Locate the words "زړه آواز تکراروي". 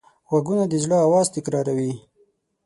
0.83-1.93